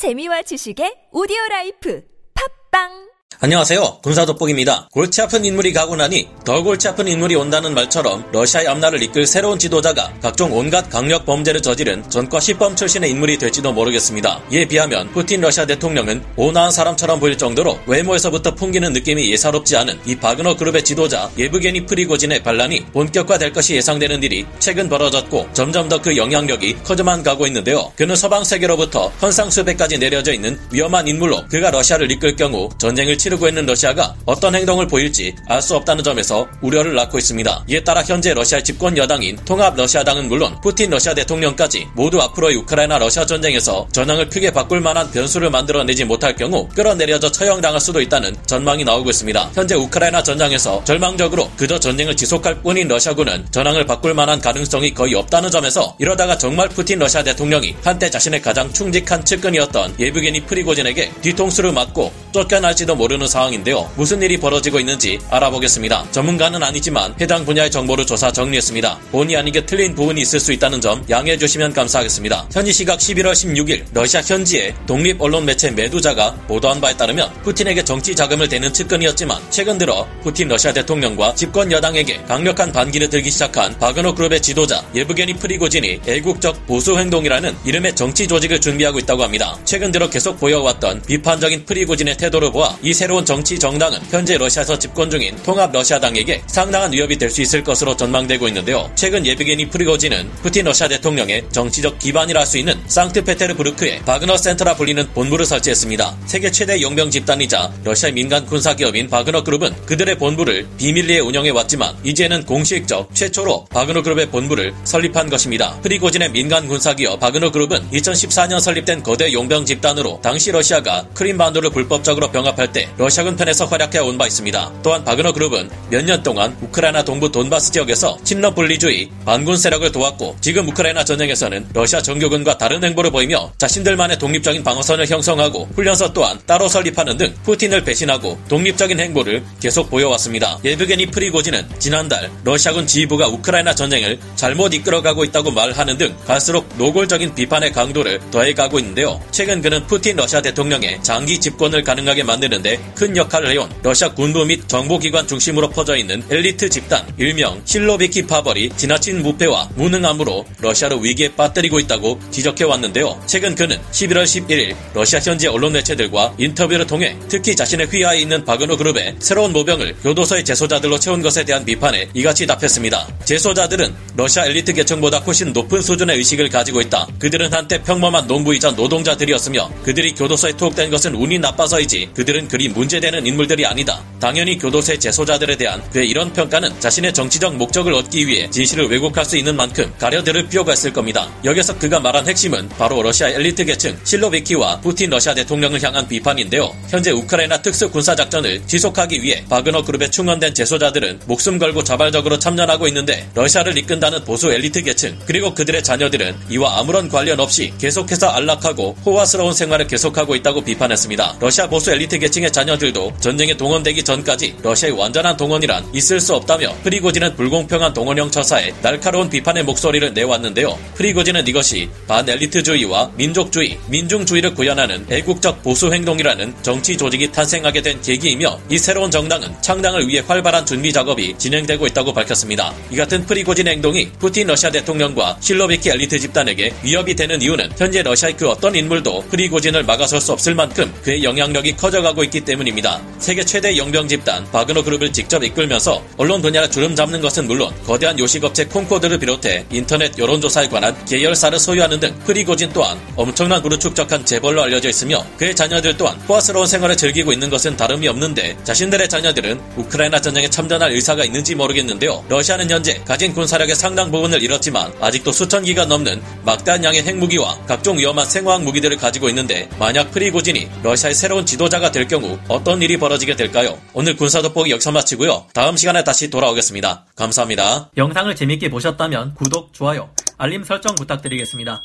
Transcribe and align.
재미와 0.00 0.40
지식의 0.48 1.12
오디오 1.12 1.36
라이프. 1.50 2.00
팟빵 2.32 3.09
안녕하세요. 3.38 4.00
군사돋보기입니다. 4.02 4.88
골치 4.92 5.22
아픈 5.22 5.44
인물이 5.46 5.72
가고 5.72 5.96
나니 5.96 6.28
더 6.44 6.62
골치 6.62 6.88
아픈 6.88 7.08
인물이 7.08 7.36
온다는 7.36 7.72
말처럼 7.72 8.22
러시아의 8.32 8.68
앞날을 8.68 9.02
이끌 9.02 9.26
새로운 9.26 9.58
지도자가 9.58 10.12
각종 10.20 10.52
온갖 10.52 10.90
강력 10.90 11.24
범죄를 11.24 11.62
저지른 11.62 12.06
전과 12.10 12.38
십범 12.38 12.76
출신의 12.76 13.08
인물이 13.10 13.38
될지도 13.38 13.72
모르겠습니다. 13.72 14.42
이에 14.52 14.66
비하면 14.66 15.10
푸틴 15.12 15.40
러시아 15.40 15.64
대통령은 15.64 16.22
온화한 16.36 16.70
사람처럼 16.70 17.18
보일 17.18 17.38
정도로 17.38 17.78
외모에서부터 17.86 18.54
풍기는 18.56 18.92
느낌이 18.92 19.30
예사롭지 19.32 19.74
않은 19.74 20.00
이 20.04 20.16
바그너 20.16 20.56
그룹의 20.56 20.84
지도자 20.84 21.30
예브게니 21.38 21.86
프리고진의 21.86 22.42
반란이 22.42 22.86
본격화될 22.92 23.54
것이 23.54 23.74
예상되는 23.76 24.22
일이 24.22 24.44
최근 24.58 24.88
벌어졌고 24.88 25.48
점점 25.54 25.88
더 25.88 26.00
그 26.00 26.16
영향력이 26.16 26.78
커져만 26.82 27.22
가고 27.22 27.46
있는데요. 27.46 27.92
그는 27.96 28.16
서방 28.16 28.42
세계로부터 28.44 29.08
현상수배까지 29.22 29.98
내려져 29.98 30.32
있는 30.32 30.58
위험한 30.72 31.06
인물로 31.08 31.46
그가 31.50 31.70
러시아를 31.70 32.10
이끌 32.10 32.36
경우 32.36 32.68
전쟁을 32.78 33.18
치르고 33.20 33.46
있는 33.48 33.66
러시아가 33.66 34.14
어떤 34.24 34.54
행동을 34.54 34.88
보일지 34.88 35.34
알 35.46 35.60
수 35.60 35.76
없다는 35.76 36.02
점에서 36.02 36.48
우려를 36.62 36.94
낳고 36.94 37.18
있습니다. 37.18 37.64
이에 37.68 37.84
따라 37.84 38.02
현재 38.02 38.32
러시아 38.32 38.62
집권 38.62 38.96
여당인 38.96 39.36
통합 39.44 39.76
러시아당은 39.76 40.26
물론 40.26 40.58
푸틴 40.62 40.88
러시아 40.88 41.12
대통령까지 41.12 41.86
모두 41.94 42.18
앞으로의 42.18 42.56
우크라이나 42.56 42.96
러시아 42.96 43.26
전쟁에서 43.26 43.86
전황을 43.92 44.30
크게 44.30 44.50
바꿀 44.50 44.80
만한 44.80 45.10
변수를 45.10 45.50
만들어내지 45.50 46.06
못할 46.06 46.34
경우 46.34 46.66
끌어내려져 46.70 47.30
처형당할 47.30 47.78
수도 47.78 48.00
있다는 48.00 48.34
전망이 48.46 48.84
나오고 48.84 49.10
있습니다. 49.10 49.50
현재 49.54 49.74
우크라이나 49.74 50.22
전장에서 50.22 50.82
절망적으로 50.84 51.50
그저 51.58 51.78
전쟁을 51.78 52.16
지속할 52.16 52.62
뿐인 52.62 52.88
러시아군은 52.88 53.46
전황을 53.50 53.84
바꿀 53.84 54.14
만한 54.14 54.40
가능성이 54.40 54.94
거의 54.94 55.14
없다는 55.14 55.50
점에서 55.50 55.94
이러다가 55.98 56.38
정말 56.38 56.70
푸틴 56.70 56.98
러시아 56.98 57.22
대통령이 57.22 57.76
한때 57.84 58.08
자신의 58.08 58.40
가장 58.40 58.72
충직한 58.72 59.22
측근이었던 59.26 59.96
예브게니 59.98 60.46
프리고진에게 60.46 61.12
뒤통수를 61.20 61.72
맞고 61.72 62.10
쫓겨날지도 62.32 62.94
모르는 62.94 63.26
상황인데요. 63.26 63.90
무슨 63.96 64.22
일이 64.22 64.36
벌어지고 64.36 64.78
있는지 64.78 65.18
알아보겠습니다. 65.30 66.10
전문가는 66.12 66.62
아니지만 66.62 67.14
해당 67.20 67.44
분야의 67.44 67.70
정보를 67.70 68.06
조사 68.06 68.30
정리했습니다. 68.30 68.98
본의 69.10 69.36
아니게 69.36 69.66
틀린 69.66 69.94
부분이 69.94 70.20
있을 70.20 70.40
수 70.40 70.52
있다는 70.52 70.80
점 70.80 71.04
양해해 71.10 71.36
주시면 71.36 71.72
감사하겠습니다. 71.72 72.46
현지 72.52 72.72
시각 72.72 72.98
11월 72.98 73.32
16일 73.32 73.84
러시아 73.92 74.20
현지의 74.20 74.74
독립 74.86 75.20
언론 75.20 75.44
매체 75.44 75.70
메두자가 75.70 76.34
보도한 76.46 76.80
바에 76.80 76.96
따르면 76.96 77.32
푸틴에게 77.42 77.84
정치 77.84 78.14
자금을 78.14 78.48
대는 78.48 78.72
측근이었지만 78.72 79.40
최근 79.50 79.78
들어 79.78 80.06
푸틴 80.22 80.48
러시아 80.48 80.72
대통령과 80.72 81.34
집권 81.34 81.72
여당에게 81.72 82.22
강력한 82.28 82.72
반기를 82.72 83.08
들기 83.10 83.30
시작한 83.30 83.76
바그너 83.78 84.14
그룹의 84.14 84.40
지도자 84.40 84.84
예브게니 84.94 85.34
프리고진이 85.34 86.00
애국적 86.06 86.66
보수 86.66 86.98
행동이라는 86.98 87.56
이름의 87.64 87.94
정치 87.94 88.26
조직을 88.26 88.60
준비하고 88.60 88.98
있다고 89.00 89.22
합니다. 89.22 89.56
최근 89.64 89.90
들어 89.90 90.08
계속 90.08 90.38
보여왔던 90.38 91.02
비판적인 91.02 91.64
프리고진의 91.64 92.16
태도를 92.20 92.52
보아 92.52 92.76
이 92.82 92.92
새로운 92.92 93.24
정치 93.24 93.58
정당은 93.58 93.98
현재 94.10 94.36
러시아에서 94.36 94.78
집권 94.78 95.10
중인 95.10 95.34
통합 95.42 95.72
러시아당에게 95.72 96.42
상당한 96.46 96.92
위협이 96.92 97.16
될 97.18 97.30
수 97.30 97.40
있을 97.42 97.62
것으로 97.62 97.96
전망되고 97.96 98.48
있는데요. 98.48 98.90
최근 98.96 99.24
예브게니 99.24 99.70
프리고진은 99.70 100.28
푸틴 100.42 100.64
러시아 100.64 100.88
대통령의 100.88 101.44
정치적 101.52 102.00
기반이라 102.00 102.40
할 102.40 102.46
수 102.46 102.58
있는 102.58 102.74
상트페테르부르크에 102.88 104.00
바그너 104.04 104.36
센터라 104.36 104.74
불리는 104.74 105.12
본부를 105.14 105.46
설치했습니다. 105.46 106.16
세계 106.26 106.50
최대 106.50 106.80
용병 106.82 107.10
집단이자 107.10 107.70
러시아 107.84 108.10
민간 108.10 108.44
군사 108.46 108.74
기업인 108.74 109.08
바그너 109.08 109.44
그룹은 109.44 109.86
그들의 109.86 110.18
본부를 110.18 110.66
비밀리에 110.76 111.20
운영해 111.20 111.50
왔지만 111.50 111.94
이제는 112.02 112.44
공식적 112.44 113.14
최초로 113.14 113.66
바그너 113.70 114.02
그룹의 114.02 114.26
본부를 114.30 114.74
설립한 114.82 115.30
것입니다. 115.30 115.78
프리고진의 115.82 116.32
민간 116.32 116.66
군사 116.66 116.94
기업 116.94 117.20
바그너 117.20 117.52
그룹은 117.52 117.90
2014년 117.92 118.58
설립된 118.58 119.04
거대 119.04 119.32
용병 119.32 119.64
집단으로 119.64 120.18
당시 120.20 120.50
러시아가 120.50 121.06
크림반도를 121.14 121.70
불법적으로 121.70 122.30
병합할 122.30 122.72
때 122.72 122.88
러시아군 122.98 123.36
편에서 123.36 123.66
활약해 123.66 123.98
온 123.98 124.18
바 124.18 124.26
있습니다. 124.26 124.72
또한 124.82 125.04
바그너 125.04 125.32
그룹은 125.32 125.70
몇 125.90 126.04
년 126.04 126.22
동안 126.22 126.56
우크라이나 126.60 127.04
동부 127.04 127.30
돈바스 127.30 127.70
지역에서 127.72 128.18
친러 128.24 128.52
분리주의 128.54 129.08
반군 129.24 129.56
세력을 129.56 129.90
도왔고 129.92 130.36
지금 130.40 130.66
우크라이나 130.68 131.04
전쟁에서는 131.04 131.68
러시아 131.72 132.00
정규군과 132.02 132.58
다른 132.58 132.82
행보를 132.82 133.10
보이며 133.10 133.52
자신들만의 133.58 134.18
독립적인 134.18 134.64
방어선을 134.64 135.06
형성하고 135.06 135.68
훈련소 135.76 136.12
또한 136.12 136.40
따로 136.46 136.66
설립하는 136.68 137.16
등 137.16 137.32
푸틴을 137.44 137.84
배신하고 137.84 138.38
독립적인 138.48 138.98
행보를 138.98 139.42
계속 139.60 139.88
보여왔습니다. 139.90 140.58
예브게니 140.64 141.06
프리고진은 141.06 141.66
지난달 141.78 142.30
러시아군 142.44 142.86
지휘부가 142.86 143.28
우크라이나 143.28 143.74
전쟁을 143.74 144.18
잘못 144.36 144.74
이끌어가고 144.74 145.24
있다고 145.24 145.50
말하는 145.52 145.96
등 145.98 146.16
갈수록 146.26 146.66
노골적인 146.78 147.34
비판의 147.34 147.72
강도를 147.72 148.18
더해가고 148.30 148.78
있는데요. 148.80 149.20
최근 149.30 149.62
그는 149.62 149.86
푸틴 149.86 150.16
러시아 150.16 150.42
대통령의 150.42 150.98
장기 151.02 151.38
집권을 151.38 151.84
가능하게 151.84 152.22
만드는데 152.24 152.80
큰 152.94 153.16
역할을 153.16 153.50
해온 153.52 153.68
러시아 153.82 154.12
군부 154.12 154.44
및 154.44 154.68
정보기관 154.68 155.26
중심으로 155.26 155.70
퍼져 155.70 155.96
있는 155.96 156.22
엘리트 156.30 156.68
집단 156.68 157.06
일명 157.18 157.60
실로비키 157.64 158.26
파벌이 158.26 158.70
지나친 158.76 159.22
부패와 159.22 159.70
무능함으로 159.76 160.44
러시아를 160.60 160.98
위기에 161.02 161.34
빠뜨리고 161.34 161.78
있다고 161.80 162.20
지적해 162.30 162.64
왔는데요. 162.64 163.20
최근 163.26 163.54
그는 163.54 163.78
11월 163.92 164.24
11일 164.24 164.74
러시아 164.94 165.20
현지 165.20 165.46
언론 165.46 165.72
매체들과 165.72 166.34
인터뷰를 166.38 166.86
통해 166.86 167.16
특히 167.28 167.54
자신의 167.54 167.86
휘하에 167.86 168.18
있는 168.20 168.44
바그너 168.44 168.76
그룹의 168.76 169.16
새로운 169.18 169.52
모병을 169.52 169.96
교도소의 170.02 170.44
재소자들로 170.44 170.98
채운 170.98 171.22
것에 171.22 171.44
대한 171.44 171.64
비판에 171.64 172.08
이같이 172.14 172.46
답했습니다. 172.46 173.06
재소자들은 173.24 173.94
러시아 174.16 174.46
엘리트 174.46 174.72
계층보다 174.72 175.18
훨씬 175.18 175.52
높은 175.52 175.80
수준의 175.80 176.16
의식을 176.18 176.48
가지고 176.48 176.80
있다. 176.80 177.06
그들은 177.18 177.52
한때 177.52 177.82
평범한 177.82 178.26
농부이자 178.26 178.72
노동자들이었으며 178.72 179.70
그들이 179.82 180.14
교도소에 180.14 180.52
투옥된 180.52 180.90
것은 180.90 181.14
운이 181.14 181.38
나빠서이지 181.38 181.89
그들은 182.14 182.48
그리 182.48 182.68
문제되는 182.68 183.26
인물들이 183.26 183.66
아니다. 183.66 184.02
당연히 184.20 184.58
교도소의 184.58 185.00
재소자들에 185.00 185.56
대한 185.56 185.82
그의 185.90 186.08
이런 186.08 186.32
평가는 186.32 186.78
자신의 186.78 187.12
정치적 187.12 187.56
목적을 187.56 187.94
얻기 187.94 188.26
위해 188.26 188.48
진실을 188.50 188.88
왜곡할 188.88 189.24
수 189.24 189.36
있는 189.36 189.56
만큼 189.56 189.92
가려들을 189.98 190.48
필요가 190.48 190.74
있을 190.74 190.92
겁니다. 190.92 191.28
여기서 191.44 191.78
그가 191.78 191.98
말한 192.00 192.28
핵심은 192.28 192.68
바로 192.70 193.02
러시아 193.02 193.28
엘리트 193.28 193.64
계층 193.64 193.98
실로비키와 194.04 194.80
푸틴 194.80 195.10
러시아 195.10 195.34
대통령을 195.34 195.82
향한 195.82 196.06
비판인데요. 196.06 196.74
현재 196.88 197.10
우크라이나 197.10 197.62
특수 197.62 197.90
군사 197.90 198.14
작전을 198.14 198.62
지속하기 198.66 199.22
위해 199.22 199.44
바그너 199.48 199.82
그룹에 199.82 200.10
충원된 200.10 200.54
재소자들은 200.54 201.20
목숨 201.26 201.58
걸고 201.58 201.82
자발적으로 201.82 202.38
참전하고 202.38 202.86
있는데 202.88 203.28
러시아를 203.34 203.76
이끈다는 203.78 204.24
보수 204.24 204.52
엘리트 204.52 204.82
계층 204.82 205.18
그리고 205.26 205.54
그들의 205.54 205.82
자녀들은 205.82 206.36
이와 206.50 206.78
아무런 206.78 207.08
관련 207.08 207.40
없이 207.40 207.72
계속해서 207.78 208.28
안락하고 208.28 208.96
호화스러운 209.06 209.54
생활을 209.54 209.86
계속하고 209.86 210.34
있다고 210.36 210.62
비판했습니다. 210.62 211.36
러시아 211.40 211.68
보수 211.68 211.79
엘리트 211.88 212.18
계층의 212.18 212.52
자녀들도 212.52 213.12
전쟁에 213.20 213.56
동원되기 213.56 214.02
전까지 214.02 214.56
러시아의 214.62 214.96
완전한 214.96 215.36
동원이란 215.36 215.94
있을 215.94 216.20
수 216.20 216.34
없다며 216.34 216.74
프리고진은 216.82 217.36
불공평한 217.36 217.94
동원령 217.94 218.30
처사에 218.30 218.74
날카로운 218.82 219.30
비판의 219.30 219.64
목소리를 219.64 220.12
내왔는데요. 220.12 220.76
프리고진은 220.96 221.46
이것이 221.46 221.88
반 222.06 222.28
엘리트주의와 222.28 223.12
민족주의, 223.16 223.78
민중주의를 223.88 224.54
구현하는 224.54 225.06
애국적 225.08 225.62
보수 225.62 225.92
행동이라는 225.92 226.54
정치 226.62 226.96
조직이 226.96 227.30
탄생하게 227.30 227.82
된 227.82 228.02
계기이며 228.02 228.60
이 228.68 228.78
새로운 228.78 229.10
정당은 229.10 229.62
창당을 229.62 230.08
위해 230.08 230.22
활발한 230.26 230.66
준비 230.66 230.92
작업이 230.92 231.34
진행되고 231.38 231.86
있다고 231.86 232.12
밝혔습니다. 232.12 232.74
이 232.90 232.96
같은 232.96 233.24
프리고진 233.24 233.68
행동이 233.68 234.10
푸틴 234.18 234.48
러시아 234.48 234.70
대통령과 234.70 235.38
실로비키 235.40 235.90
엘리트 235.90 236.18
집단에게 236.18 236.74
위협이 236.82 237.14
되는 237.14 237.40
이유는 237.40 237.70
현재 237.78 238.02
러시아의 238.02 238.36
그 238.36 238.48
어떤 238.48 238.74
인물도 238.74 239.26
프리고진을 239.30 239.84
막아설 239.84 240.20
수 240.20 240.32
없을 240.32 240.54
만큼 240.54 240.92
그의 241.02 241.22
영향력이 241.22 241.69
커져가고 241.76 242.24
있기 242.24 242.40
때문입니다. 242.42 243.00
세계 243.18 243.44
최대 243.44 243.76
용병 243.76 244.08
집단 244.08 244.44
바그너 244.50 244.82
그룹을 244.82 245.12
직접 245.12 245.42
이끌면서 245.42 246.02
언론 246.16 246.42
분야를 246.42 246.70
주름 246.70 246.94
잡는 246.94 247.20
것은 247.20 247.46
물론 247.46 247.74
거대한 247.84 248.18
요식업체 248.18 248.66
콩코드를 248.66 249.18
비롯해 249.18 249.64
인터넷 249.70 250.16
여론조사에 250.18 250.68
관한 250.68 250.96
계열사를 251.04 251.58
소유하는 251.58 252.00
등 252.00 252.18
프리고진 252.24 252.70
또한 252.72 252.98
엄청난 253.16 253.62
부를 253.62 253.78
축적한 253.78 254.24
재벌로 254.24 254.62
알려져 254.62 254.88
있으며 254.88 255.24
그의 255.36 255.54
자녀들 255.54 255.96
또한 255.96 256.16
호화스러운 256.28 256.66
생활을 256.66 256.96
즐기고 256.96 257.32
있는 257.32 257.50
것은 257.50 257.76
다름이 257.76 258.08
없는데 258.08 258.56
자신들의 258.64 259.08
자녀들은 259.08 259.60
우크라이나 259.76 260.20
전쟁에 260.20 260.48
참전할 260.48 260.92
의사가 260.92 261.24
있는지 261.24 261.54
모르겠는데요. 261.54 262.24
러시아는 262.28 262.70
현재 262.70 263.00
가진 263.04 263.32
군사력의 263.34 263.74
상당 263.74 264.10
부분을 264.10 264.42
잃었지만 264.42 264.92
아직도 265.00 265.32
수천 265.32 265.64
기가 265.64 265.84
넘는 265.84 266.22
막대한 266.44 266.82
양의 266.84 267.02
핵무기와 267.02 267.58
각종 267.66 267.98
위험한 267.98 268.26
생화학 268.26 268.62
무기들을 268.62 268.96
가지고 268.96 269.28
있는데 269.28 269.68
만약 269.78 270.10
프리고진이 270.10 270.68
러시아의 270.82 271.14
새로운 271.14 271.46
지도 271.46 271.59
자가 271.68 271.90
될 271.90 272.08
경우 272.08 272.38
어떤 272.48 272.80
일이 272.82 272.96
벌어지게 272.96 273.36
될까요? 273.36 273.78
오늘 273.92 274.16
군사 274.16 274.40
돋보기 274.42 274.70
여기서 274.70 274.92
마치고요. 274.92 275.46
다음 275.52 275.76
시간에 275.76 276.02
다시 276.04 276.30
돌아오겠습니다. 276.30 277.06
감사합니다. 277.16 277.90
영상을 277.96 278.34
재밌게 278.34 278.70
보셨다면 278.70 279.34
구독, 279.34 279.72
좋아요, 279.72 280.10
알림 280.38 280.64
설정 280.64 280.94
부탁드리겠습니다. 280.94 281.82